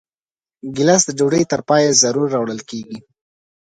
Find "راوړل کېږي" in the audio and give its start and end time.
2.35-2.97